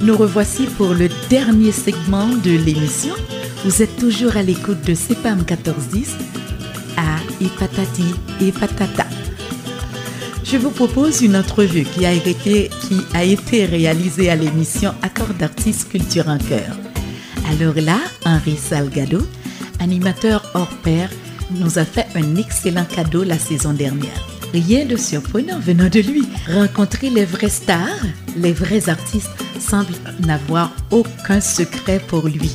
[0.00, 3.14] Nous revoici pour le dernier segment de l'émission.
[3.64, 6.16] Vous êtes toujours à l'écoute de CEPAM 1410
[6.96, 9.06] à et patati et patata.
[10.44, 15.34] Je vous propose une entrevue qui a été, qui a été réalisée à l'émission Accord
[15.38, 16.76] d'artistes culture en cœur.
[17.50, 19.26] Alors là, Henri Salgado,
[19.80, 21.08] animateur hors pair,
[21.50, 24.35] nous a fait un excellent cadeau la saison dernière.
[24.56, 26.26] Rien de surprenant venant de lui.
[26.50, 28.06] Rencontrer les vrais stars,
[28.38, 29.28] les vrais artistes,
[29.60, 32.50] semble n'avoir aucun secret pour lui.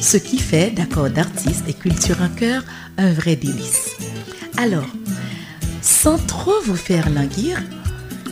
[0.00, 2.62] Ce qui fait d'accord d'artistes et culture en cœur
[2.96, 3.90] un vrai délice.
[4.56, 4.88] Alors,
[5.82, 7.62] sans trop vous faire languir,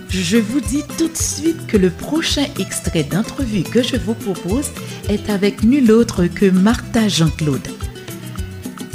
[0.08, 4.70] je vous dis tout de suite que le prochain extrait d'entrevue que je vous propose
[5.10, 7.68] est avec nul autre que Martha Jean-Claude.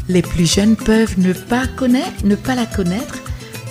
[0.09, 3.21] Les plus jeunes peuvent ne pas connaître, ne pas la connaître,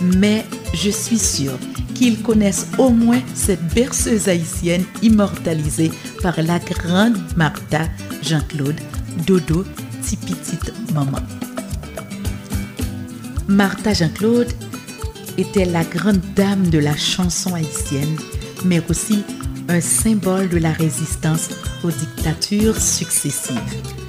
[0.00, 1.58] mais je suis sûre
[1.94, 5.90] qu'ils connaissent au moins cette berceuse haïtienne immortalisée
[6.22, 7.88] par la grande Martha
[8.22, 8.80] Jean-Claude,
[9.26, 9.64] Dodo,
[10.02, 11.18] petite maman.
[13.48, 14.52] Martha Jean-Claude
[15.38, 18.16] était la grande dame de la chanson haïtienne,
[18.64, 19.24] mais aussi
[19.68, 21.50] un symbole de la résistance
[21.82, 24.05] aux dictatures successives.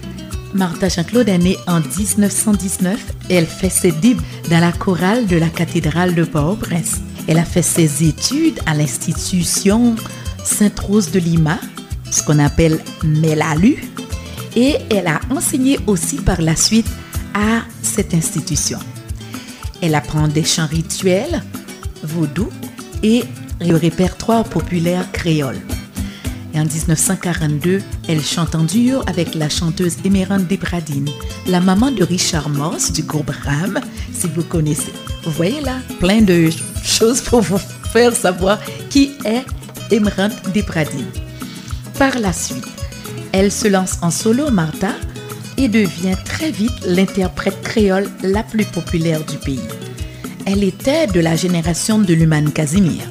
[0.53, 3.00] Martha Jean-Claude est née en 1919.
[3.30, 7.02] Elle fait ses débuts dans la chorale de la cathédrale de Port-au-Prince.
[7.28, 9.95] Elle a fait ses études à l'institution
[10.44, 11.59] Sainte-Rose de Lima,
[12.09, 13.84] ce qu'on appelle Melalu,
[14.56, 16.88] et elle a enseigné aussi par la suite
[17.34, 18.80] à cette institution.
[19.82, 21.44] Elle apprend des chants rituels,
[22.04, 22.50] vaudou
[23.04, 23.23] et
[23.59, 25.59] le répertoire populaire créole.
[26.53, 31.09] Et en 1942, elle chante en duo avec la chanteuse Émérante Debradine,
[31.48, 33.80] la maman de Richard Moss du groupe Ram,
[34.14, 34.94] si vous connaissez.
[35.23, 36.50] Vous voyez là, plein de
[36.84, 37.59] choses pour vous
[37.92, 39.45] faire savoir qui est
[39.92, 41.06] Émérante Debradine.
[41.98, 42.66] Par la suite,
[43.32, 44.94] elle se lance en solo, Martha,
[45.58, 49.60] et devient très vite l'interprète créole la plus populaire du pays.
[50.45, 53.02] Elle était de la génération de Luman Casimir.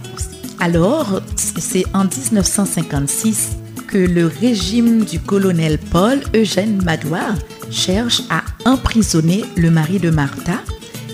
[0.59, 1.21] Alors,
[1.59, 3.57] c'est en 1956
[3.87, 7.35] que le régime du colonel Paul Eugène Madoire
[7.71, 10.61] cherche à emprisonner le mari de Martha,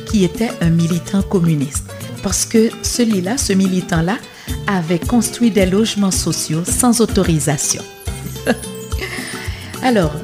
[0.06, 1.90] qui était un militant communiste.
[2.22, 4.16] Parce que celui-là, ce militant-là,
[4.66, 7.82] avait construit des logements sociaux sans autorisation.
[9.82, 10.14] Alors,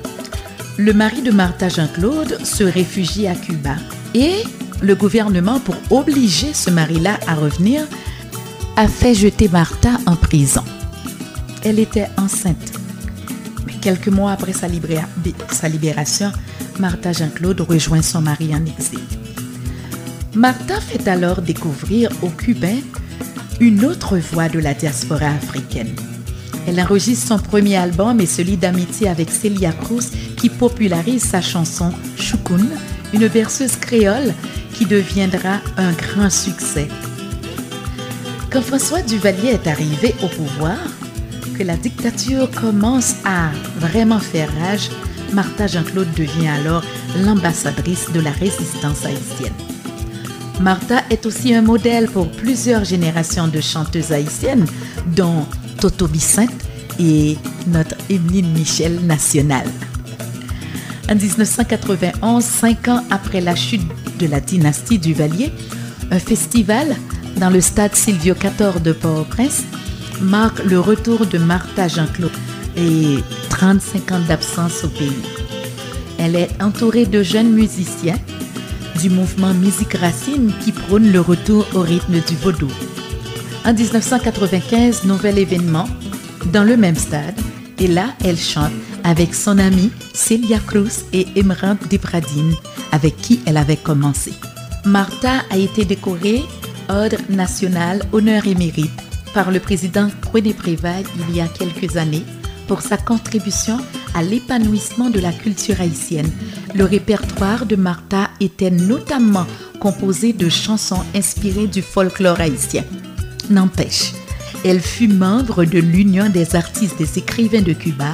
[0.76, 3.76] le mari de Martha Jean-Claude se réfugie à Cuba
[4.14, 4.44] et
[4.80, 7.82] le gouvernement, pour obliger ce mari-là à revenir,
[8.78, 10.62] a fait jeter Martha en prison.
[11.64, 12.74] Elle était enceinte.
[13.66, 16.30] Mais quelques mois après sa, libération,
[16.78, 19.00] Martha Jean-Claude rejoint son mari en exil.
[20.32, 22.78] Martha fait alors découvrir aux Cubains
[23.58, 25.96] une autre voix de la diaspora africaine.
[26.68, 30.04] Elle enregistre son premier album et celui d'amitié avec Celia Cruz
[30.36, 32.68] qui popularise sa chanson Choukoun,
[33.12, 34.32] une berceuse créole
[34.74, 36.86] qui deviendra un grand succès.
[38.50, 40.78] Quand François Duvalier est arrivé au pouvoir,
[41.58, 44.88] que la dictature commence à vraiment faire rage,
[45.34, 46.82] Martha Jean-Claude devient alors
[47.18, 49.52] l'ambassadrice de la résistance haïtienne.
[50.60, 54.64] Martha est aussi un modèle pour plusieurs générations de chanteuses haïtiennes,
[55.14, 55.44] dont
[55.78, 56.64] Toto Bicinte
[56.98, 57.36] et
[57.66, 59.68] notre Emeline Michel nationale.
[61.10, 63.86] En 1991, cinq ans après la chute
[64.18, 65.52] de la dynastie Duvalier,
[66.10, 66.96] un festival
[67.38, 69.62] dans le stade Silvio XIV de Port-au-Prince
[70.20, 72.32] marque le retour de Martha Jean-Claude
[72.76, 73.18] et
[73.50, 75.22] 35 ans d'absence au pays.
[76.18, 78.18] Elle est entourée de jeunes musiciens
[79.00, 82.70] du mouvement Musique Racine qui prône le retour au rythme du vaudou.
[83.64, 85.88] En 1995, nouvel événement
[86.52, 87.38] dans le même stade
[87.78, 88.72] et là, elle chante
[89.04, 92.54] avec son amie Celia Cruz et Emerald Debradine
[92.90, 94.32] avec qui elle avait commencé.
[94.84, 96.42] Martha a été décorée
[96.88, 98.90] Ordre national honneur et mérite
[99.34, 102.24] par le président René Préval il y a quelques années
[102.66, 103.78] pour sa contribution
[104.14, 106.30] à l'épanouissement de la culture haïtienne.
[106.74, 109.46] Le répertoire de Martha était notamment
[109.80, 112.84] composé de chansons inspirées du folklore haïtien.
[113.50, 114.12] N'empêche,
[114.64, 118.12] elle fut membre de l'Union des artistes des écrivains de Cuba,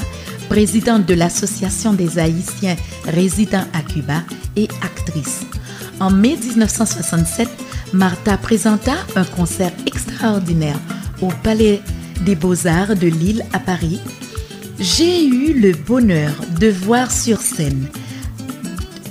[0.49, 4.23] présidente de l'Association des Haïtiens résidant à Cuba
[4.57, 5.47] et actrice.
[6.01, 7.49] En mai 1967,
[7.95, 10.81] Martha présenta un concert extraordinaire
[11.23, 11.81] au Palais
[12.23, 14.01] des Beaux-Arts de Lille à Paris.
[14.81, 17.87] J'ai eu le bonheur de voir sur scène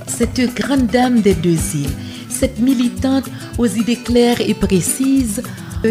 [0.07, 1.89] cette grande dame des deux îles,
[2.27, 3.23] cette militante
[3.57, 5.41] aux idées claires et précises,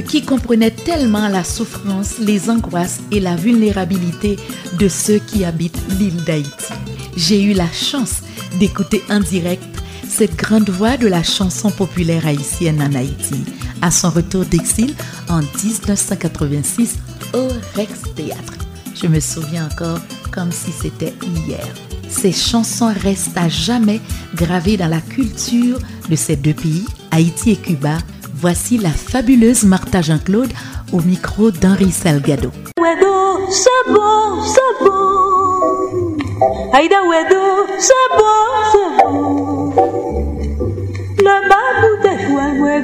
[0.07, 4.37] qui comprenait tellement la souffrance, les angoisses et la vulnérabilité
[4.79, 6.73] de ceux qui habitent l'île d'Haïti.
[7.17, 8.23] J'ai eu la chance
[8.61, 9.65] d'écouter en direct
[10.13, 13.45] cette grande voix de la chanson populaire haïtienne en Haïti,
[13.81, 14.95] à son retour d'exil
[15.31, 16.99] en 1986
[17.33, 18.53] au Rex Théâtre.
[18.95, 20.01] Je me souviens encore
[20.31, 21.15] comme si c'était
[21.47, 21.67] hier.
[22.11, 24.01] Ces chansons restent à jamais
[24.35, 25.79] gravées dans la culture
[26.11, 27.97] de ces deux pays, Haïti et Cuba.
[28.35, 30.53] Voici la fabuleuse Martha Jean-Claude
[30.93, 32.53] au micro d'Henri Salgado.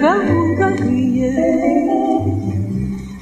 [0.03, 1.31] nunca tuye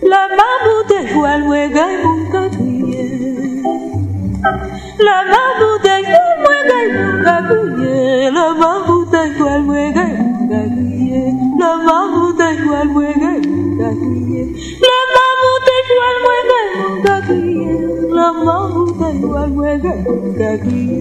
[0.02, 3.04] La mamu de cual huega nunca tuye
[4.98, 11.76] La mamu de cual huega nunca tuye La mamu de cual huega nunca tuye La
[11.86, 14.42] mamu de cual huega nunca tuye
[14.84, 17.70] La mamu de cual huega nunca tuye
[18.14, 21.00] La mamu de cual huega nunca tuye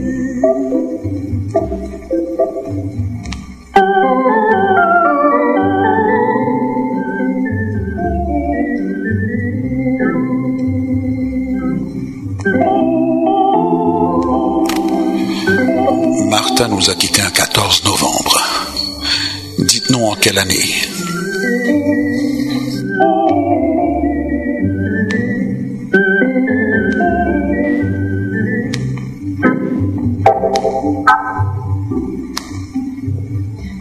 [17.65, 18.41] 14 novembre.
[19.57, 20.53] Dites-nous en quelle année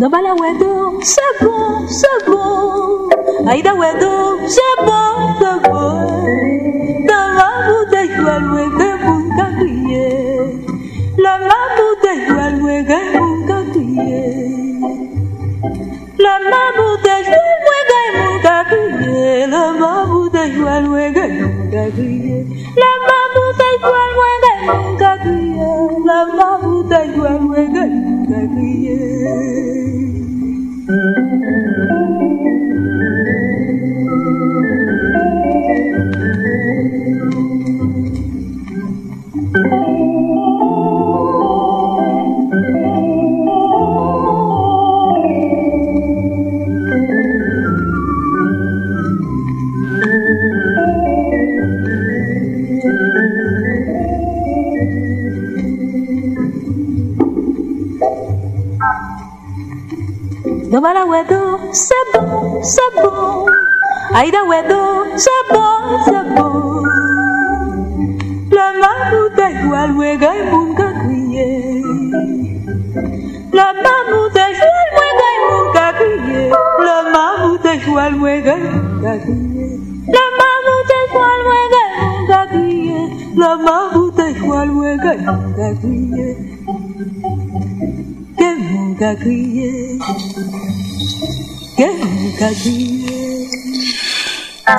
[0.00, 3.10] Nobala wedo, c'est bon, c'est bon.
[3.46, 5.13] Aïda wedo, c'est bon,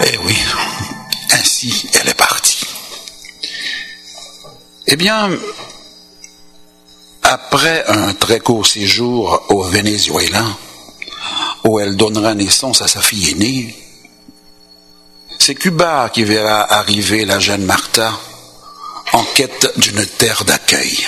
[0.02, 0.38] Eh oui,
[1.32, 2.66] ainsi elle est partie.
[4.88, 5.30] Eh bien,
[7.22, 10.44] après un très court séjour au Venezuela,
[11.64, 13.76] où elle donnera naissance à sa fille aînée,
[15.38, 18.12] c'est Cuba qui verra arriver la jeune Martha
[19.14, 21.06] en quête d'une terre d'accueil.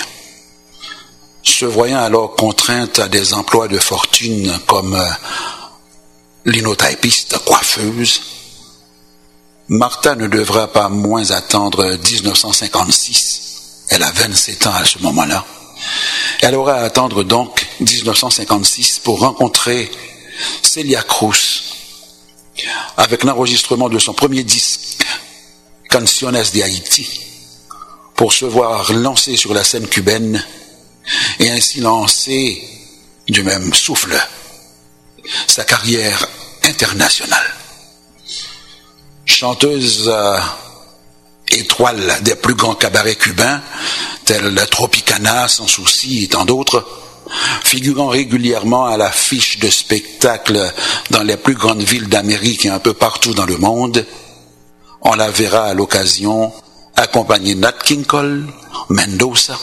[1.48, 5.08] Se voyant alors contrainte à des emplois de fortune comme euh,
[6.44, 8.20] linotypiste coiffeuse,
[9.68, 13.86] Martha ne devra pas moins attendre 1956.
[13.88, 15.44] Elle a 27 ans à ce moment-là.
[16.42, 19.90] Elle aura à attendre donc 1956 pour rencontrer
[20.62, 21.62] Celia Cruz
[22.98, 24.98] avec l'enregistrement de son premier disque,
[25.88, 27.08] Canciones de Haïti,
[28.14, 30.44] pour se voir lancer sur la scène cubaine
[31.38, 32.62] et ainsi lancer
[33.28, 34.18] du même souffle
[35.46, 36.26] sa carrière
[36.64, 37.54] internationale
[39.38, 40.38] chanteuse euh,
[41.52, 43.62] étoile des plus grands cabarets cubains,
[44.24, 46.84] tels Tropicana, Sans Souci et tant d'autres,
[47.62, 50.72] figurant régulièrement à l'affiche de spectacles
[51.10, 54.04] dans les plus grandes villes d'Amérique et un peu partout dans le monde,
[55.02, 56.52] on la verra à l'occasion
[56.96, 58.46] accompagner Nat King Cole,
[58.88, 59.56] Mendoza.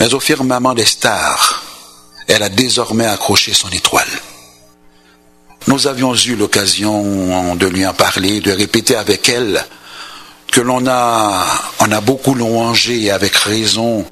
[0.00, 1.62] Mais au firmament des stars,
[2.26, 4.08] elle a désormais accroché son étoile.
[5.66, 9.62] Nous avions eu l'occasion de lui en parler, de répéter avec elle
[10.50, 11.46] que l'on a,
[11.78, 14.04] a beaucoup louangé avec raison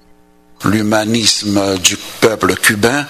[0.64, 3.06] l'humanisme du peuple cubain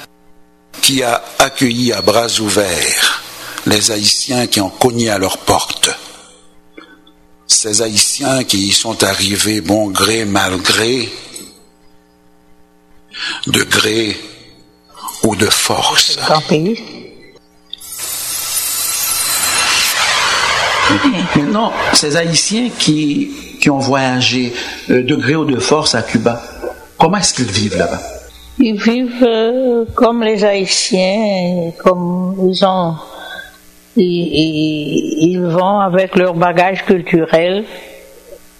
[0.81, 3.23] qui a accueilli à bras ouverts
[3.67, 5.91] les Haïtiens qui ont cogné à leur porte.
[7.47, 11.13] Ces Haïtiens qui y sont arrivés bon gré, mal gré,
[13.47, 14.17] de gré
[15.25, 16.17] ou de force.
[16.17, 16.83] Grand pays.
[21.37, 24.53] Maintenant, ces Haïtiens qui, qui ont voyagé
[24.91, 26.41] euh, de gré ou de force à Cuba,
[26.99, 28.01] comment est-ce qu'ils vivent là-bas?
[28.59, 32.95] Ils vivent euh, comme les Haïtiens, comme ils ont.
[33.97, 37.65] Ils, ils- ils vont avec leur bagage culturel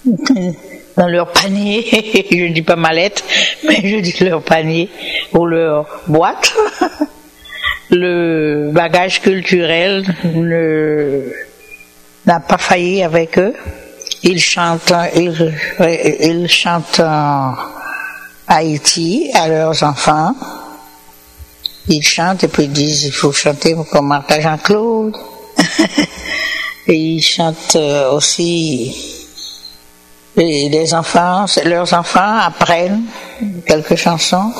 [0.99, 1.87] dans leur panier.
[2.29, 3.23] je dis pas mallette,
[3.65, 4.89] mais je dis leur panier
[5.33, 6.53] ou leur boîte.
[7.89, 11.23] Le bagage culturel ne
[12.27, 13.55] n'a pas failli avec eux.
[14.21, 17.55] Ils chantent, ils, chantent en
[18.47, 20.35] Haïti à leurs enfants.
[21.87, 25.15] Ils chantent et puis ils disent il faut chanter comme Martha Jean-Claude.
[26.87, 29.18] et ils chantent euh, aussi.
[30.37, 33.03] Et les enfants, leurs enfants apprennent
[33.65, 34.51] quelques chansons.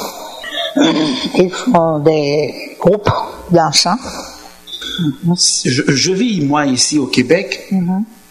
[0.76, 3.10] Ils font des groupes
[3.52, 3.98] dansants.
[5.66, 7.72] je, je vis, moi, ici au Québec,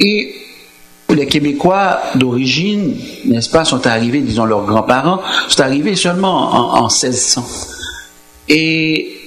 [0.00, 0.34] et
[1.14, 6.88] les Québécois d'origine, n'est-ce pas, sont arrivés, disons, leurs grands-parents, sont arrivés seulement en, en
[6.88, 7.44] 1600.
[8.48, 9.18] Et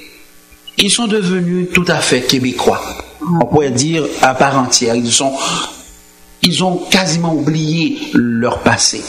[0.78, 2.82] ils sont devenus tout à fait québécois.
[3.42, 4.96] On pourrait dire à part entière.
[4.96, 5.34] Ils sont,
[6.42, 9.02] ils ont quasiment oublié leur passé.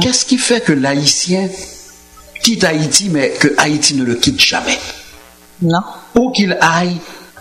[0.00, 1.48] Qu'est-ce qui fait que l'Haïtien
[2.42, 4.78] quitte Haïti, mais que Haïti ne le quitte jamais?
[5.62, 5.80] Non
[6.14, 6.96] où qu'il aille,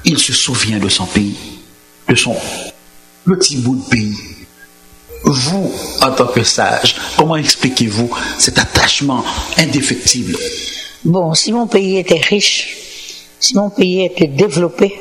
[0.05, 1.37] il se souvient de son pays,
[2.07, 2.35] de son
[3.25, 4.17] petit bout de pays.
[5.23, 5.71] Vous,
[6.01, 9.23] en tant que sage, comment expliquez-vous cet attachement
[9.57, 10.37] indéfectible?
[11.05, 12.75] Bon, si mon pays était riche,
[13.39, 14.93] si mon pays était développé,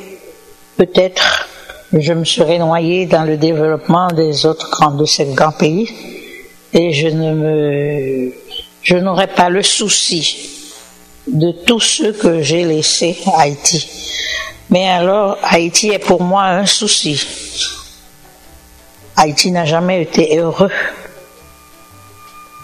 [0.77, 1.49] peut-être
[1.93, 5.89] je me serais noyé dans le développement des autres grands, de ces grands pays
[6.73, 7.09] et je
[8.95, 10.49] ne n'aurais pas le souci
[11.27, 13.89] de tous ceux que j'ai laissés à Haïti.
[14.71, 17.21] Mais alors, Haïti est pour moi un souci.
[19.17, 20.71] Haïti n'a jamais été heureux.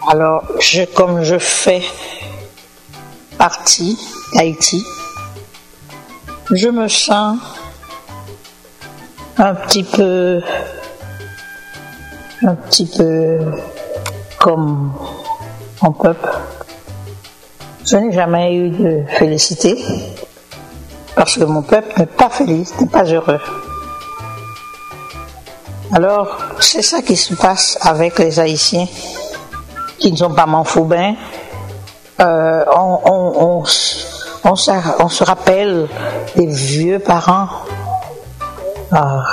[0.09, 0.43] Alors,
[0.95, 1.83] comme je fais
[3.37, 3.97] partie
[4.33, 4.83] d'Haïti,
[6.51, 7.37] je me sens
[9.39, 10.41] un petit peu,
[12.43, 13.39] un petit peu
[14.37, 14.91] comme
[15.81, 16.29] mon peuple.
[17.85, 19.83] Je n'ai jamais eu de félicité
[21.15, 23.39] parce que mon peuple n'est pas felice, n'est pas heureux.
[25.91, 28.87] Alors, c'est ça qui se passe avec les Haïtiens
[29.97, 31.15] qui ne sont pas manfoubins.
[32.19, 35.87] Euh, on, se rappelle
[36.35, 37.47] des vieux parents.
[38.91, 39.23] Ah,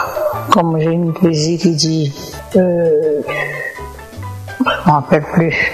[0.50, 2.12] comme j'ai une poésie qui dit,
[2.56, 3.22] euh,
[4.58, 5.72] je ne rappelle plus.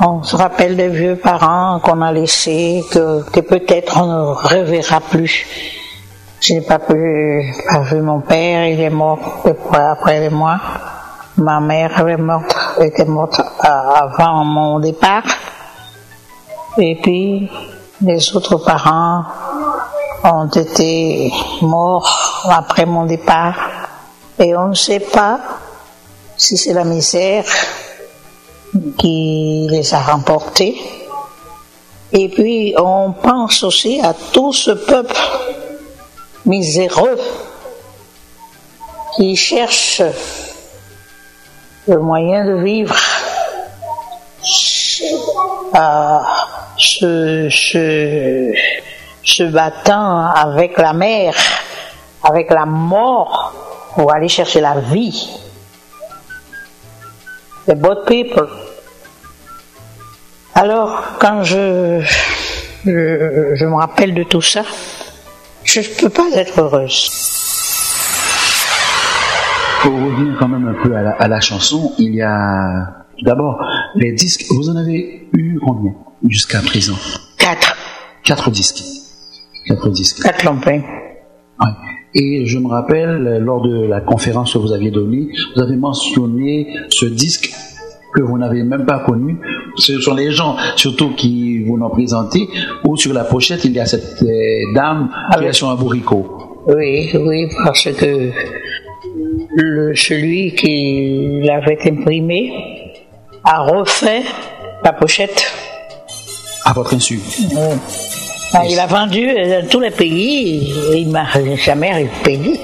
[0.00, 5.46] On se rappelle des vieux parents qu'on a laissés, que, peut-être on ne reverra plus.
[6.40, 10.58] Je n'ai pas pu, pas vu mon père, il est mort peu près après moi.
[11.36, 15.24] Ma mère morte, était morte avant mon départ.
[16.78, 17.50] Et puis,
[18.00, 19.24] les autres parents
[20.26, 23.56] ont été morts après mon départ.
[24.38, 25.40] Et on ne sait pas
[26.36, 27.44] si c'est la misère
[28.98, 30.76] qui les a remportés.
[32.12, 35.16] Et puis, on pense aussi à tout ce peuple
[36.44, 37.18] miséreux
[39.16, 40.02] qui cherche
[41.88, 42.96] le moyen de vivre,
[44.42, 45.04] se,
[47.50, 48.52] se,
[49.26, 51.34] se battant avec la mer,
[52.22, 53.52] avec la mort
[53.94, 55.28] pour aller chercher la vie.
[57.66, 58.48] The boat people.
[60.54, 62.00] Alors, quand je,
[62.84, 64.62] je, je me rappelle de tout ça,
[65.64, 67.10] je ne peux pas être heureuse.
[69.82, 73.58] Pour revenir quand même un peu à la, à la chanson, il y a d'abord
[73.96, 74.44] les disques.
[74.50, 75.94] Vous en avez eu combien
[76.28, 76.96] jusqu'à présent?
[77.38, 77.76] Quatre.
[78.22, 78.84] Quatre disques.
[79.66, 80.22] Quatre disques.
[80.22, 80.82] Quatre lompins.
[81.60, 81.72] Ouais.
[82.14, 86.68] Et je me rappelle, lors de la conférence que vous aviez donnée, vous avez mentionné
[86.88, 87.52] ce disque
[88.14, 89.38] que vous n'avez même pas connu.
[89.76, 92.48] Ce sont les gens, surtout, qui vous l'ont présenté,
[92.84, 95.46] où sur la pochette, il y a cette euh, dame qui oui.
[95.46, 96.62] est sur un bourricot.
[96.68, 98.30] Oui, oui, parce que
[99.54, 102.94] le, celui qui l'avait imprimé
[103.44, 104.22] a refait
[104.82, 105.52] la pochette.
[106.64, 107.20] À votre insu.
[107.56, 107.74] Euh,
[108.52, 111.26] Ah, il a vendu euh, dans tous les pays il m'a
[111.56, 112.58] jamais payé.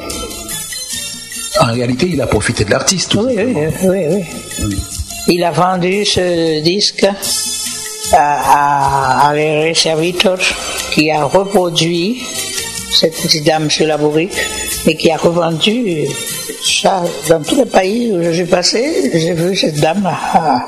[1.60, 3.14] En réalité, il a profité de l'artiste.
[3.14, 4.24] Oui, oui, oui,
[4.64, 4.76] oui.
[5.28, 7.06] Il a vendu ce disque
[8.12, 10.38] à, à, à les serviteurs
[10.92, 12.22] qui a reproduit
[12.90, 14.32] cette petite dame sur la bourrique
[14.86, 16.06] et qui a revendu
[16.82, 19.10] ça dans tous les pays où je suis passé.
[19.14, 20.66] J'ai vu cette dame-là.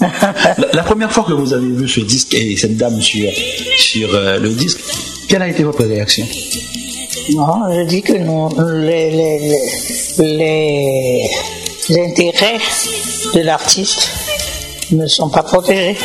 [0.58, 3.28] La, la première fois que vous avez vu ce disque et cette dame sur,
[3.76, 4.78] sur euh, le disque,
[5.28, 6.26] quelle a été votre réaction?
[7.32, 8.48] Non, je dis que non,
[8.80, 9.58] les, les,
[10.18, 11.28] les,
[11.88, 12.58] les intérêts
[13.34, 14.10] de l'artiste
[14.92, 15.96] ne sont pas protégés.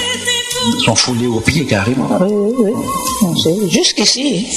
[0.78, 2.10] Ils sont foulés aux pieds carrément.
[2.22, 2.74] Oui, oui,
[3.36, 3.70] oui.
[3.70, 4.48] Jusqu'ici.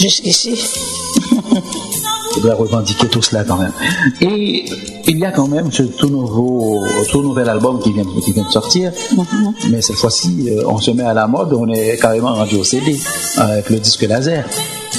[0.00, 0.54] Jusqu'ici.
[2.36, 3.72] On doit revendiquer tout cela quand même.
[4.20, 4.64] Et
[5.08, 8.44] il y a quand même ce tout nouveau, tout nouvel album qui vient, qui vient
[8.44, 8.92] de sortir.
[9.70, 12.64] Mais cette fois-ci, euh, on se met à la mode, on est carrément rendu au
[12.64, 12.98] CD
[13.38, 14.44] avec le disque laser.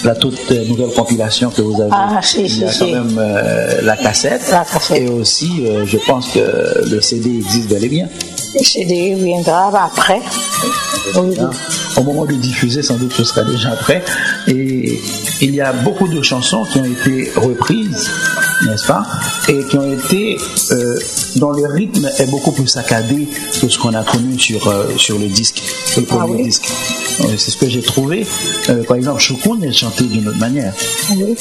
[0.03, 2.85] La toute euh, nouvelle compilation que vous avez, Ah, si, il y a si, quand
[2.85, 2.91] si.
[2.93, 4.43] même euh, la cassette.
[4.51, 5.01] La cassette.
[5.01, 8.07] Et aussi, euh, je pense que le CD existe bel et bien.
[8.53, 10.21] Le CD viendra après.
[11.97, 14.03] Au moment de diffuser, sans doute ce sera déjà prêt.
[14.47, 14.99] Et
[15.41, 18.09] il y a beaucoup de chansons qui ont été reprises,
[18.67, 19.05] n'est-ce pas
[19.47, 20.37] Et qui ont été,
[20.71, 20.99] euh,
[21.37, 23.27] dont le rythme est beaucoup plus saccadé
[23.61, 25.61] que ce qu'on a connu sur, euh, sur le disque,
[25.97, 26.43] le Ah premier oui?
[26.43, 26.69] disque.
[27.21, 28.25] Euh, C'est ce que j'ai trouvé.
[28.69, 30.73] Euh, par exemple, Choukoun est chanté d'une autre manière.
[31.15, 31.35] Oui?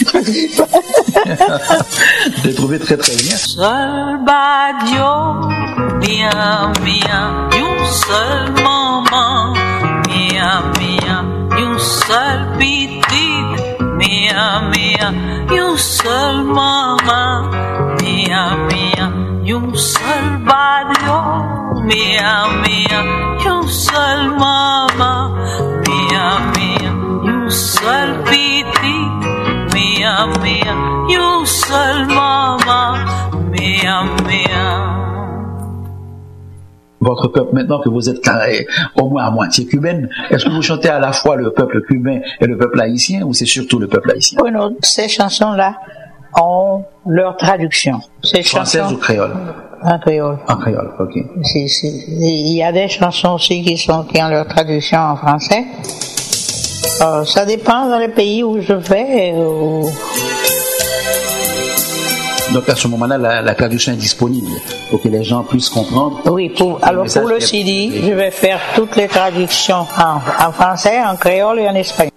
[2.42, 3.36] J'ai trouvé très très bien.
[3.36, 5.34] Seul badio,
[6.00, 9.52] mia mia, un seul maman,
[10.08, 13.44] mia mia, un seul petit,
[13.98, 15.12] mia mia,
[15.50, 17.50] un seul maman,
[18.00, 19.06] mia mia,
[19.44, 21.18] un seul badio,
[21.84, 23.00] mia mia,
[23.52, 25.34] un seul maman,
[25.86, 26.59] mia mia,
[37.00, 40.60] Votre peuple, maintenant que vous êtes carré, au moins à moitié cubaine, est-ce que vous
[40.62, 43.86] chantez à la fois le peuple cubain et le peuple haïtien ou c'est surtout le
[43.88, 44.38] peuple haïtien?
[44.38, 45.76] Bueno, ces chansons-là
[46.40, 48.00] ont leur traduction.
[48.22, 49.32] Ces Française chansons ou créole?
[49.82, 50.36] En créole.
[50.46, 51.16] En créole, ok.
[51.54, 55.64] Il y a des chansons aussi qui, sont, qui ont leur traduction en français.
[57.02, 59.32] Euh, ça dépend dans les pays où je vais.
[59.34, 59.88] où-
[62.52, 64.48] Donc à ce moment-là, la, la traduction est disponible
[64.90, 66.20] pour que les gens puissent comprendre.
[66.32, 70.52] Oui, pour, alors pour le est- CD, je vais faire toutes les traductions en, en
[70.52, 72.10] français, en créole et en espagnol.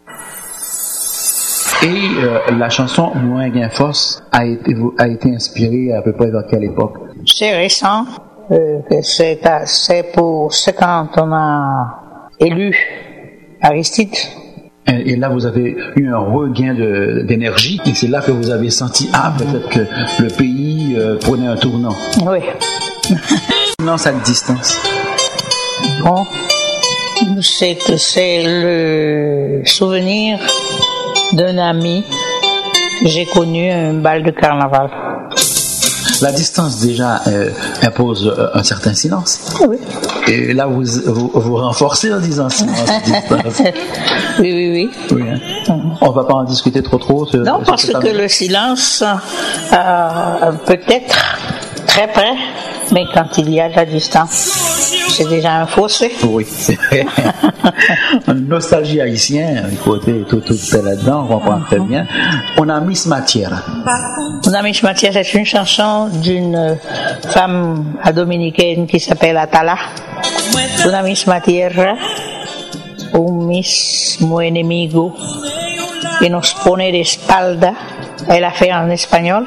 [1.83, 6.31] Et euh, la chanson Moins gain force a été, a été inspirée à peu près
[6.31, 6.93] dans quelle époque?
[7.25, 8.05] C'est récent,
[8.51, 11.99] euh, c'est pour c'est quand on a
[12.39, 12.75] élu
[13.61, 14.15] Aristide.
[14.87, 18.49] Et, et là, vous avez eu un regain de- d'énergie et c'est là que vous
[18.49, 19.79] avez senti, ah, peut-être que
[20.21, 21.95] le pays euh, prenait un tournant.
[22.25, 22.39] Oui.
[23.81, 24.79] Non, cette distance.
[26.05, 26.25] Bon,
[27.41, 30.39] c'est c'est le souvenir
[31.33, 32.05] d'un ami.
[33.03, 34.89] J'ai connu un bal de carnaval.
[36.23, 37.49] La distance déjà euh,
[37.81, 39.39] impose euh, un certain silence.
[39.67, 39.77] Oui.
[40.27, 43.61] Et là, vous vous, vous renforcez en disant silence, distance.
[44.39, 44.91] Oui, oui, oui.
[45.11, 45.75] Oui, hein.
[46.01, 47.25] On va pas en discuter trop trop.
[47.25, 49.03] ce- Non, ce- parce que le silence
[49.73, 51.37] euh, peut être
[51.87, 52.33] très près,
[52.93, 54.63] mais quand il y a de la distance,
[55.09, 56.11] c'est déjà un fossé.
[56.23, 57.05] Oui, c'est vrai.
[58.27, 62.05] Une nostalgie haïtienne, côté tout, tout est là-dedans, on comprend très bien.
[62.57, 63.63] On a Miss Matière.
[64.45, 66.77] Mon ami Mathias, c'est une chanson d'une
[67.29, 69.77] femme dominicaine qui s'appelle Atala.
[70.85, 71.95] Una misma tierra,
[73.13, 75.15] un mismo enemigo
[76.19, 77.73] que nos pone de espalda.
[78.29, 79.45] Elle a fait en espagnol.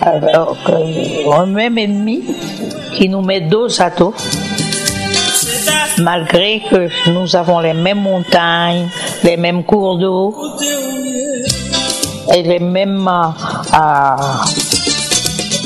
[0.00, 0.56] Alors,
[1.32, 2.22] un même ennemi
[2.94, 4.14] qui nous met dos à dos.
[5.98, 8.88] Malgré que nous avons les mêmes montagnes,
[9.24, 10.34] les mêmes cours d'eau,
[12.34, 13.30] et les mêmes, euh,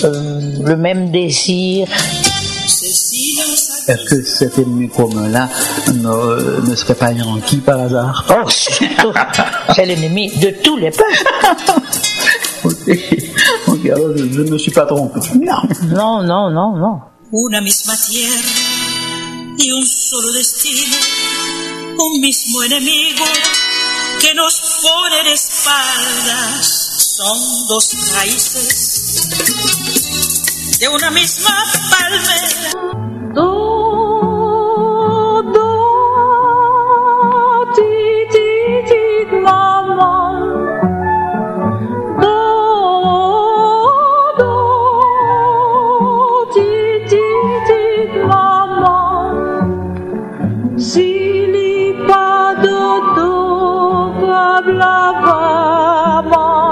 [0.04, 1.88] euh, le même désir.
[3.88, 5.48] Est-ce que cet ennemi commun-là
[5.92, 8.24] ne, ne serait pas Yankee par hasard?
[8.30, 9.12] Oh, surtout,
[9.74, 11.24] c'est l'ennemi de tous les peuples.
[13.82, 15.18] Ok, alors je, je ne me suis pas trompé.
[15.34, 17.00] Non, non, non, non, non.
[17.32, 18.38] Una misma tierra
[19.58, 20.96] y un solo destino,
[21.98, 23.24] un mismo enemigo
[24.20, 26.66] que nos pone de espaldas.
[27.16, 29.28] Son dos raíces
[30.78, 33.11] de una misma palmera.
[54.64, 56.71] Love, love, love.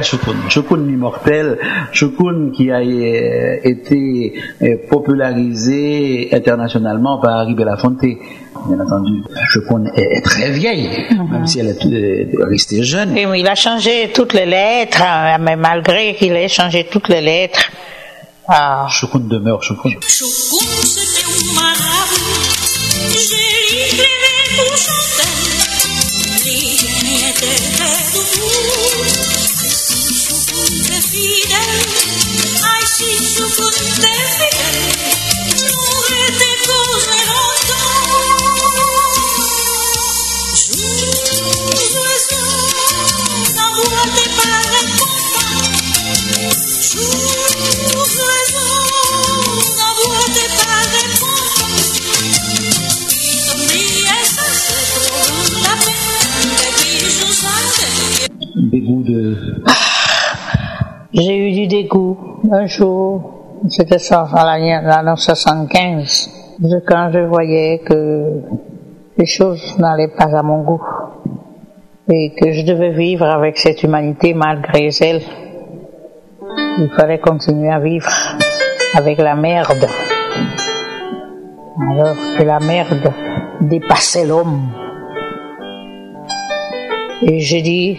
[0.00, 0.48] A Shukun.
[0.48, 1.58] Shukun l'immortel,
[1.92, 4.32] Shukun qui a euh, été
[4.62, 8.00] euh, popularisé internationalement par Harry Belafonte.
[8.00, 13.12] Bien entendu, Shukun est, très vieille, même si elle est euh, restée jeune.
[13.12, 17.20] Oui, il a changé toutes les lettres, hein, mais malgré qu'il ait changé toutes les
[17.20, 17.70] lettres.
[18.48, 19.90] Ah, Shukun demeure Shukun.
[19.90, 20.30] Chocun,
[20.84, 22.60] c'était un maravilha.
[23.28, 25.30] J'ai rêvé pour chanter.
[26.44, 26.74] Les
[27.30, 28.29] étaient
[33.00, 34.59] si supo decir
[62.60, 68.42] un jour, c'était ça, en l'année l'année 75, de quand je voyais que
[69.16, 70.82] les choses n'allaient pas à mon goût
[72.10, 75.22] et que je devais vivre avec cette humanité malgré elle.
[76.78, 78.10] Il fallait continuer à vivre
[78.94, 79.86] avec la merde.
[81.80, 83.10] Alors que la merde
[83.62, 84.68] dépassait l'homme.
[87.22, 87.98] Et j'ai dit,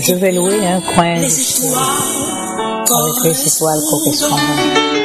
[0.00, 4.98] je vais louer un coin du ciel avec les étoiles correspondantes.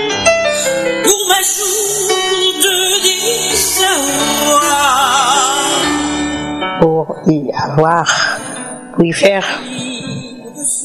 [6.81, 8.05] pour de y avoir,
[8.95, 9.45] pour y faire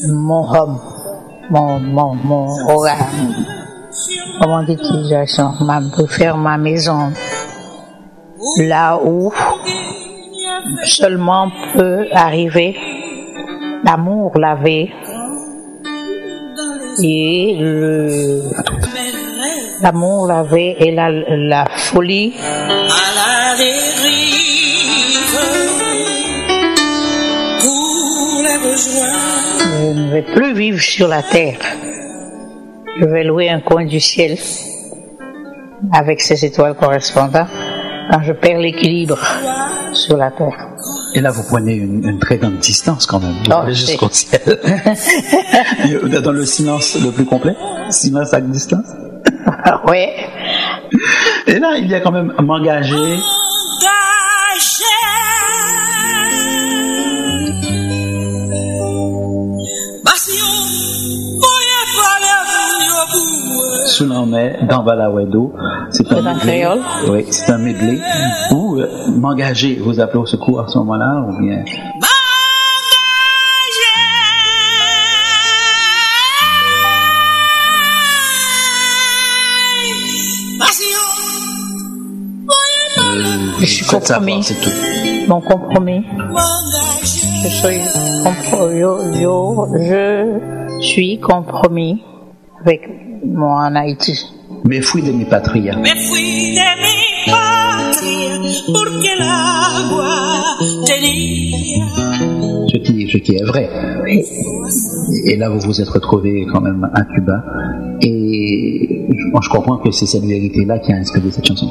[0.07, 0.79] mon home,
[1.49, 3.45] mon, mon, mon organe,
[4.39, 4.63] comment
[5.61, 7.11] ma, pour faire ma maison,
[8.57, 9.31] là où
[10.83, 12.75] seulement peut arriver
[13.83, 14.91] l'amour lavé
[17.03, 17.57] et
[19.81, 23.39] l'amour lavé et la, folie à la
[28.61, 29.29] besoins.
[29.79, 31.59] Je ne vais plus vivre sur la terre.
[32.99, 34.37] Je vais louer un coin du ciel
[35.93, 37.47] avec ses étoiles correspondantes
[38.09, 39.17] quand je perds l'équilibre
[39.93, 40.69] sur la terre.
[41.15, 43.33] Et là, vous prenez une, une très grande distance quand même.
[43.45, 44.41] Vous Oh, jusqu'au ciel.
[46.23, 47.55] Dans le silence le plus complet,
[47.89, 48.85] silence à distance.
[49.87, 50.13] ouais,
[51.47, 53.17] Et là, il y a quand même m'engager.
[63.85, 65.53] Sous l'emmai dans Balawedo,
[66.07, 66.59] c'est un en medley.
[66.61, 66.81] créole?
[67.09, 67.99] Oui, c'est un medley.
[68.51, 71.63] Ou euh, m'engager, vous appelez au secours à ce moment-là, ou bien
[83.59, 84.43] je suis compromis.
[84.43, 84.69] c'est tout.
[85.27, 86.03] Mon compromis,
[87.43, 87.79] je suis,
[88.23, 92.03] compro- yo- yo- je suis compromis
[92.61, 92.81] avec
[93.25, 94.17] mon Haïti.
[94.65, 95.75] Me fui de mi patria.
[95.77, 98.29] Me fui de mi patria
[98.73, 101.87] porque el agua tenía
[102.71, 103.69] Ce qui, ce qui est vrai.
[105.25, 107.43] Et là, vous vous êtes retrouvé quand même à Cuba.
[108.01, 111.69] Et je, je comprends que c'est cette vérité-là qui a inspiré cette chanson.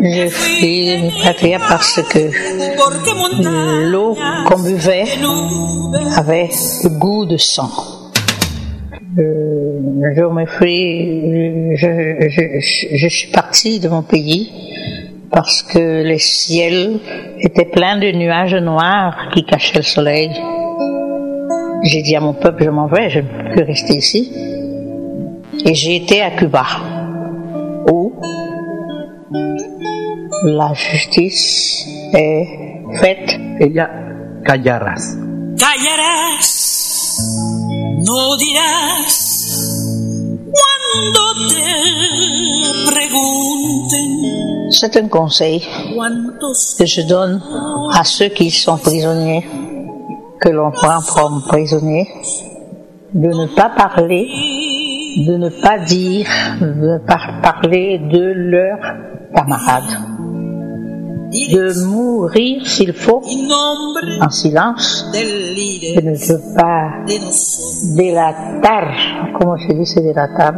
[0.00, 5.04] Je fui de mi patria parce que l'eau qu'on buvait
[6.16, 6.50] avait
[6.84, 7.70] le goût de sang.
[9.18, 14.48] Je me suis, je, je, je, je suis partie de mon pays
[15.30, 17.00] parce que le ciel
[17.40, 20.30] était plein de nuages noirs qui cachaient le soleil.
[21.82, 24.32] J'ai dit à mon peuple, je m'en vais, je ne peux plus rester ici.
[25.64, 26.64] Et j'ai été à Cuba,
[27.90, 28.12] où
[30.44, 32.46] la justice est
[33.00, 33.90] faite Ella
[34.44, 35.16] Callaras.
[35.58, 36.67] callarás,
[38.08, 39.14] no dirás
[40.56, 41.66] cuando te
[42.90, 44.18] pregunten
[44.70, 45.60] C'est un conseil
[46.78, 47.42] que je donne
[47.92, 49.44] à ceux qui sont prisonniers,
[50.40, 52.06] que l'on prend comme prisonniers,
[53.12, 54.28] de ne pas parler,
[55.26, 56.28] de ne pas dire,
[56.60, 58.84] de ne pas parler de leurs
[59.34, 59.92] camarades,
[61.30, 63.22] de mourir s'il faut
[64.20, 65.10] en silence,
[65.54, 66.16] líder ne
[66.56, 68.84] pas de nosotros délatar,
[69.38, 70.52] comment se dit c'est délatar.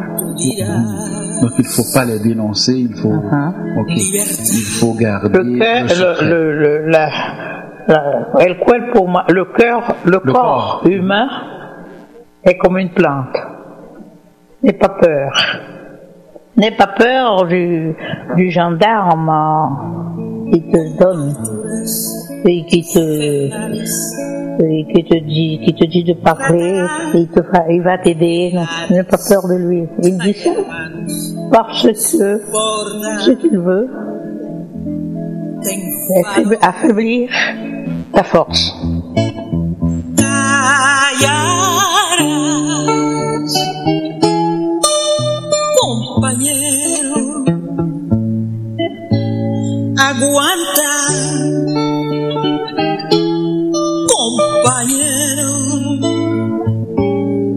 [1.42, 6.86] Donc il faut pas les dénoncer, il faut, ok, il faut garder Le cœur, le
[6.90, 7.08] la,
[7.88, 8.26] la-
[9.44, 10.82] cœur, le, Le corps, corps.
[10.86, 11.28] humain
[12.44, 13.36] est comme une plante.
[14.62, 15.32] N'aie pas peur.
[16.56, 17.94] N'aie pas peur du,
[18.36, 19.30] du gendarme
[20.52, 21.34] qui te donne
[22.44, 23.48] et qui te,
[25.02, 26.82] te dit, te dit de parler,
[27.14, 28.52] il te il va t'aider.
[28.90, 29.84] N'aie pas peur de lui.
[30.02, 30.50] Il dit ça
[31.50, 33.88] parce que ce qu'il veut,
[35.62, 37.28] c'est affaiblir-
[38.12, 38.72] ta force.
[45.80, 46.89] compañero.
[50.02, 50.92] Aguanta,
[54.08, 55.52] compañero.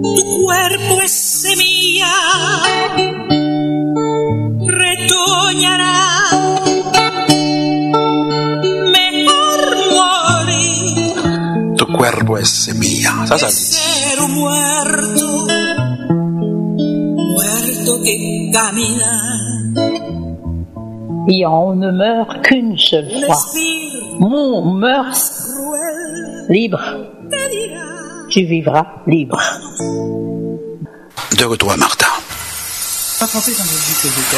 [0.02, 2.14] Tu cuerpo es semilla,
[4.68, 5.96] retoñará.
[8.92, 9.62] Mejor
[9.94, 11.14] morir
[11.78, 13.26] Tu cuerpo es semilla.
[13.50, 15.48] Ser muerto,
[17.16, 19.33] muerto que camina,
[21.30, 23.38] Et on ne meurt qu'une seule fois.
[24.20, 25.18] On meurt
[26.50, 26.82] libre.
[28.30, 29.40] Tu vivras libre.
[31.38, 32.08] De retour à Martha.
[33.22, 34.38] En français, quand je dis que j'étais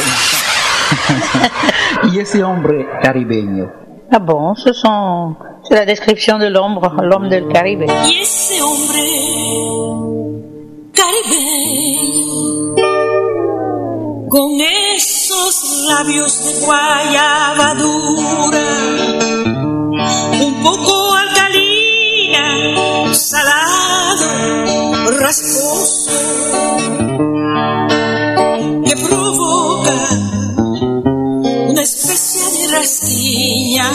[2.13, 3.69] Y ese hombre caribeño.
[4.11, 5.35] Ah bon, ce sont,
[5.67, 7.85] c'est la description de l'ombre, l'homme del Caribe.
[8.05, 8.99] Y ese hombre
[10.93, 12.75] caribeño,
[14.29, 14.61] con
[15.87, 18.67] labios de guayaba dura,
[20.45, 24.27] un poco alcalina, salado,
[25.19, 26.11] rasposo,
[28.85, 29.93] que provoca
[31.69, 33.85] una especie de rastiña.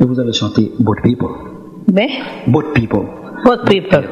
[0.00, 1.28] Et vous avez chanté Boat People.
[1.92, 3.06] Mais, Boat People.
[3.44, 4.04] What people?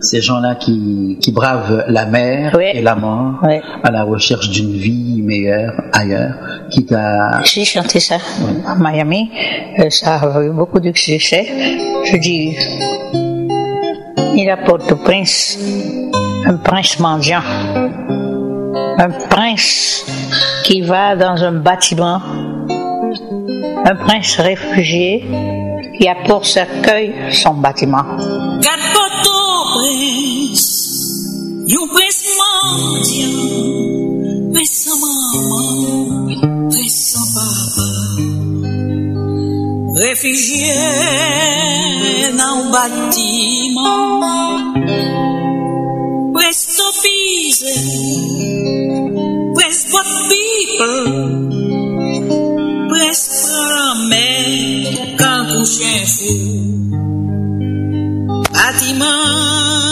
[0.00, 2.64] Ces gens-là qui, qui bravent la mer Oui.
[2.74, 3.60] et la mort Oui.
[3.84, 6.34] à la recherche d'une vie meilleure ailleurs,
[6.70, 7.40] quitte à...
[7.44, 8.16] J'ai chanté ça
[8.66, 9.30] à Miami.
[9.78, 11.46] Euh, Ça a eu beaucoup de succès.
[12.10, 12.56] Je dis,
[14.34, 15.58] il apporte au prince
[16.46, 17.42] un prince mendiant,
[18.98, 20.04] un prince
[20.64, 22.20] qui va dans un bâtiment,
[23.84, 25.24] un prince réfugié
[26.02, 28.04] qui a pour cercueil son bâtiment.
[52.88, 53.51] Prince sans
[55.62, 56.32] un chien fou.
[58.52, 59.88] Bâtiment,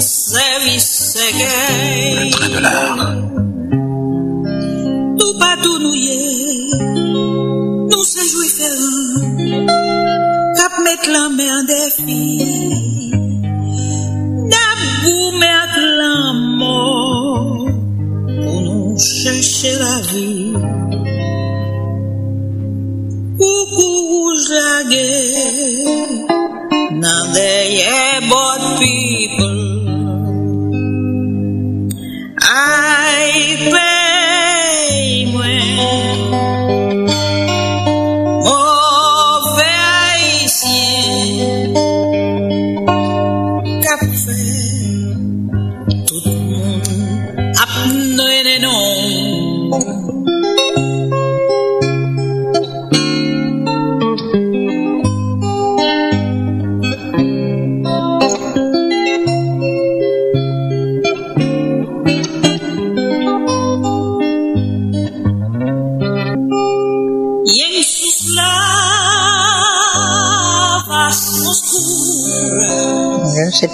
[0.00, 3.12] service Le gay, train de l'art.
[5.18, 6.78] tout pas tout nous y est,
[7.90, 9.20] nous c'est jouer ferrand,
[10.56, 12.20] cap mettre la main en défi,
[14.52, 16.16] d'abou mettre la
[16.60, 17.66] mort,
[18.42, 20.83] pour nous chercher la vie.
[24.50, 26.26] again.
[27.00, 29.53] Now they are both people.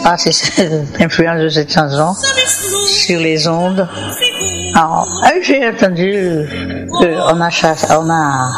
[0.02, 0.32] Pas c'est
[0.98, 2.14] l'influence de cette chanson
[2.86, 3.88] sur les ondes.
[4.74, 6.46] Alors, euh, j'ai entendu
[6.90, 8.50] qu'on a, chassé- on a,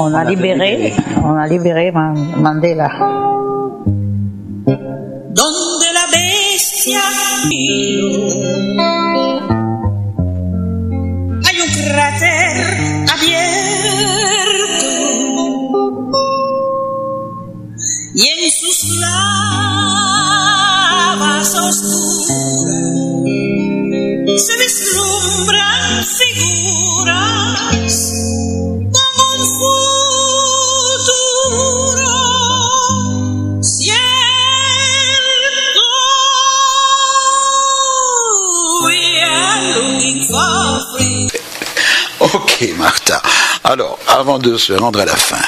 [0.00, 2.90] on a libéré, on a libéré Man- Mandela.
[5.32, 7.00] donde la bestia
[19.02, 19.39] un
[40.30, 41.40] for freedom.
[42.20, 43.22] Ok, Martha.
[43.64, 45.40] Alors, avant de se rendre à la fin,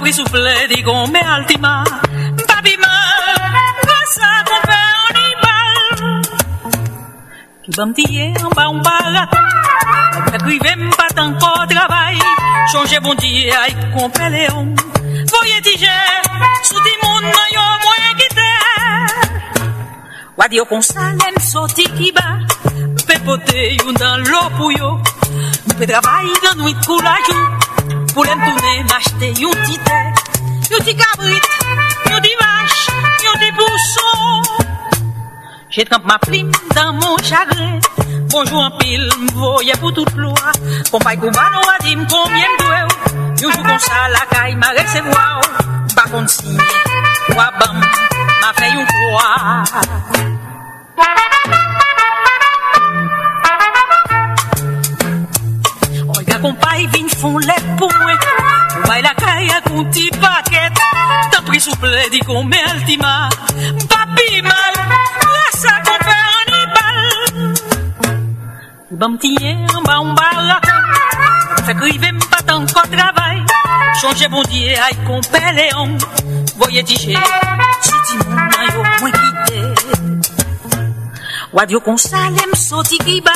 [0.00, 1.82] Tampri soufflé di come altima.
[2.46, 3.36] Papi mal
[3.84, 6.22] Passa con pe onibal
[7.62, 9.28] Qui vam tier en bas un bagat
[10.32, 12.18] N'arrivem pas tant qu'au travail
[12.72, 14.74] Changer bon dia ai compre leon
[15.32, 16.22] Voye tiger
[16.62, 18.50] Sous di moun mayo mwen kite
[20.38, 22.38] Wadio con salem soti ki ba
[23.06, 24.98] Pepote yon dan lo pou yo.
[25.78, 27.69] Pe travay nan nuit kou la jou
[28.14, 29.98] Pou lem toune m'achete yon ti te
[30.70, 31.46] Yon ti kabrit,
[32.10, 32.94] yon ti vache,
[33.26, 34.42] yon ti pousson
[35.70, 37.78] J'ai trempe ma plume dans mon chagrin.
[38.30, 40.34] Bonjour en pile, m'voye pour toute loi.
[40.90, 42.80] Compagnie Koumano a dit combien m'doué
[43.42, 45.40] Yon jou kon sa la caille m'a recevoir
[45.94, 46.58] Pas kon signe,
[47.36, 49.64] wa bam, m'a fait yon croix
[56.40, 58.16] Olga compay vin fon let pou mwen.
[58.80, 60.72] Ou la kaya kon ti paket
[61.32, 63.28] Tan pri souple di kon me altima
[63.90, 64.74] Papi mal
[65.34, 66.98] La sa kon fe anibal.
[68.90, 70.64] Bam tiye an ba un barak
[71.66, 73.36] Fe krive m patan kon travay.
[74.00, 75.98] Chanje bon diye ay kon peleon
[76.56, 77.16] Voye tije
[77.84, 79.60] Si ti moun an yo mwen kite
[81.52, 83.34] Wadio kon salem soti ki ba.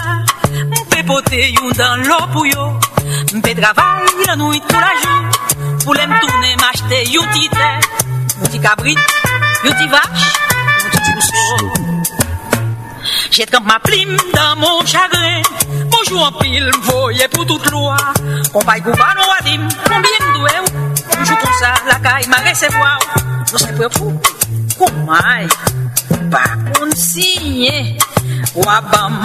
[0.71, 2.94] Mpe pote yon dan lo pou yo
[3.35, 5.23] Mpe travay la nuit pou la jou
[5.83, 7.71] Pou lem tourne m'achete yon ti te
[8.39, 9.15] Yon ti kabrit,
[9.67, 10.29] yon ti vache
[10.85, 11.73] Yon ti pousseau
[13.33, 15.43] J'ai ma plume dans mon chagrin
[15.91, 17.97] Bonjour en pile, m'voye pour toute loi
[18.53, 20.53] Compagnie Gouvano a dit combien doué
[21.19, 22.99] Un jour comme ça, la caille m'a recevoir
[23.51, 24.13] Je sais pas fou,
[24.79, 25.19] comment
[26.31, 27.99] Pas consigné
[28.55, 29.25] Wabam,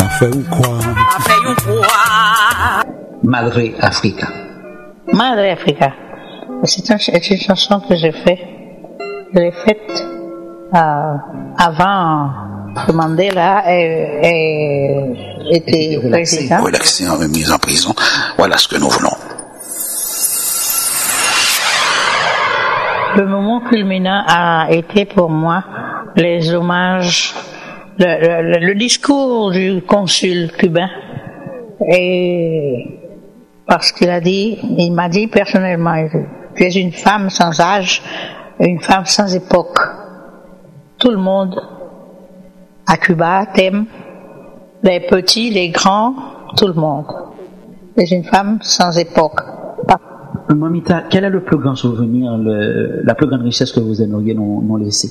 [0.00, 0.78] On fait ou quoi
[1.16, 2.82] a fait une croix
[3.34, 4.28] Malgré Africa.
[5.12, 5.92] Madre Africa.
[6.64, 8.38] C'est un- c'est une chanson que j'ai faite.
[9.34, 10.06] Je l'ai faite
[10.74, 11.14] euh,
[11.58, 12.30] avant
[12.86, 16.36] que Mandela ait, ait été relaxé.
[16.36, 16.62] président.
[16.62, 17.92] relaxé en mise en prison,
[18.38, 19.16] voilà ce que nous voulons.
[23.16, 25.64] Le moment culminant a été pour moi
[26.16, 27.34] les hommages,
[27.98, 30.90] le, le- le discours du consul cubain.
[31.90, 32.86] Et
[33.66, 35.94] parce qu'il a dit, il m'a dit personnellement,
[36.54, 38.02] tu es une femme sans âge,
[38.60, 39.78] une femme sans époque.
[40.98, 41.60] Tout le monde
[42.86, 43.86] à Cuba t'aime,
[44.82, 46.14] les petits, les grands,
[46.56, 47.06] tout le monde.
[47.96, 49.40] Tu es une femme sans époque.
[50.48, 54.32] Mamita, quel est le plus grand souvenir, le- la plus grande richesse que vous aimeriez
[54.34, 55.10] nous, nous laisser?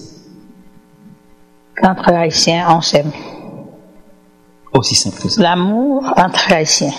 [1.84, 3.12] Entre Haïtiens, on s'aime.
[4.74, 5.42] Aussi simple que ça.
[5.42, 6.94] L'amour entre Haïtiens.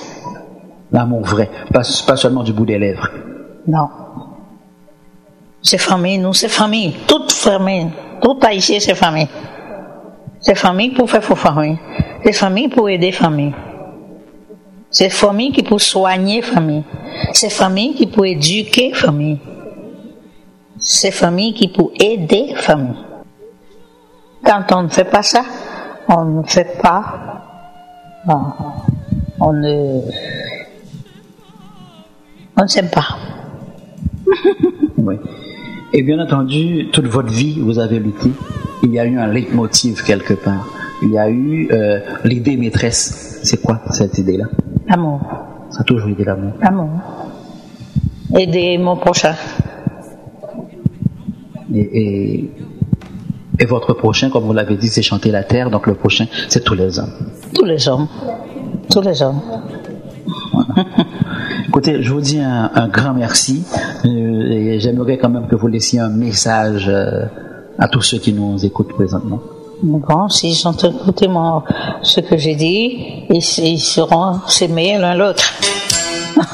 [0.92, 3.08] L'amour vrai, pas, seulement du bout des lèvres.
[3.66, 3.88] Non.
[5.62, 6.94] C'est famille, nous, c'est famille.
[7.06, 7.88] Toute famille.
[8.22, 9.28] Tout Haïtien, c'est famille.
[10.40, 11.78] C'est famille pour faire pour famille.
[12.24, 13.52] C'est famille pour aider famille.
[14.90, 16.84] C'est famille qui peut soigner famille.
[17.32, 19.38] C'est famille qui peut éduquer famille.
[20.78, 22.96] C'est famille qui peut aider famille.
[24.44, 25.42] Quand on ne fait pas ça,
[26.08, 27.42] on ne fait pas,
[29.40, 30.00] on ne,
[32.56, 33.06] on ne s'aime pas.
[34.98, 35.16] Oui.
[35.92, 38.30] Et bien entendu, toute votre vie, vous avez lutté.
[38.82, 40.66] Il y a eu un leitmotiv quelque part.
[41.02, 43.40] Il y a eu euh, l'idée maîtresse.
[43.42, 44.46] C'est quoi cette idée-là?
[44.88, 45.20] Amour.
[45.70, 46.52] Ça a toujours été l'amour.
[46.62, 46.90] Amour.
[48.36, 49.34] Aider mon prochain.
[51.74, 52.50] Et, et,
[53.58, 55.70] et votre prochain, comme vous l'avez dit, c'est chanter la terre.
[55.70, 57.12] Donc le prochain, c'est tous les hommes.
[57.54, 58.08] Tous les hommes.
[58.90, 59.40] Tous les hommes.
[61.76, 63.62] Écoutez, je vous dis un, un grand merci.
[64.06, 67.26] Euh, et j'aimerais quand même que vous laissiez un message euh,
[67.78, 69.42] à tous ceux qui nous écoutent présentement.
[69.82, 71.62] Bon, s'ils ont écouté mon,
[72.00, 75.52] ce que j'ai dit, ils, ils seront s'aimer l'un l'autre.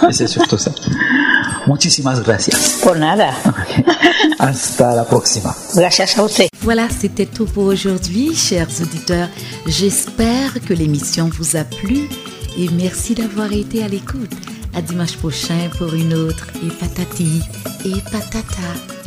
[0.08, 0.72] Et c'est surtout ça.
[1.68, 2.80] Muchísimas gracias.
[2.82, 3.30] Por nada.
[4.40, 5.54] Hasta la próxima.
[5.76, 6.48] Gracias a usted.
[6.62, 9.28] Voilà, c'était tout pour aujourd'hui, chers auditeurs.
[9.68, 12.08] J'espère que l'émission vous a plu
[12.58, 14.34] et merci d'avoir été à l'écoute.
[14.74, 17.42] À dimanche prochain pour une autre et patati
[17.84, 19.01] et patata.